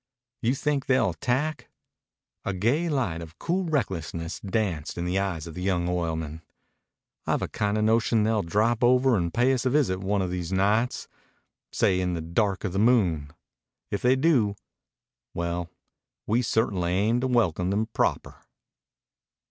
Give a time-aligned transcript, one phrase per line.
[0.41, 1.69] "You think they'll attack."
[2.43, 6.41] A gay light of cool recklessness danced in the eyes of the young oilman.
[7.27, 10.51] "I've a kinda notion they'll drap over and pay us a visit one o' these
[10.51, 11.07] nights,
[11.71, 13.31] say in the dark of the moon.
[13.91, 14.55] If they do
[15.35, 15.69] well,
[16.25, 18.37] we certainly aim to welcome them proper."